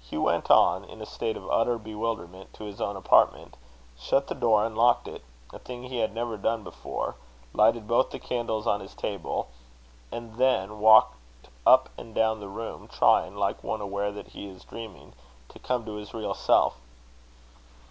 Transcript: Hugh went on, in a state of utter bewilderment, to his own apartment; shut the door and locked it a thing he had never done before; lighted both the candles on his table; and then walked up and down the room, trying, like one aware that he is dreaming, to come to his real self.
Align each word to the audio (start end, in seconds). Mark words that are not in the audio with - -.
Hugh 0.00 0.22
went 0.22 0.50
on, 0.50 0.84
in 0.86 1.02
a 1.02 1.04
state 1.04 1.36
of 1.36 1.50
utter 1.50 1.76
bewilderment, 1.76 2.54
to 2.54 2.64
his 2.64 2.80
own 2.80 2.96
apartment; 2.96 3.58
shut 3.98 4.26
the 4.26 4.34
door 4.34 4.64
and 4.64 4.74
locked 4.74 5.06
it 5.06 5.22
a 5.52 5.58
thing 5.58 5.82
he 5.82 5.98
had 5.98 6.14
never 6.14 6.38
done 6.38 6.64
before; 6.64 7.16
lighted 7.52 7.86
both 7.86 8.08
the 8.08 8.18
candles 8.18 8.66
on 8.66 8.80
his 8.80 8.94
table; 8.94 9.48
and 10.10 10.36
then 10.36 10.80
walked 10.80 11.18
up 11.66 11.90
and 11.98 12.14
down 12.14 12.40
the 12.40 12.48
room, 12.48 12.88
trying, 12.88 13.36
like 13.36 13.62
one 13.62 13.82
aware 13.82 14.10
that 14.12 14.28
he 14.28 14.46
is 14.48 14.64
dreaming, 14.64 15.12
to 15.50 15.58
come 15.58 15.84
to 15.84 15.96
his 15.96 16.14
real 16.14 16.32
self. 16.32 16.78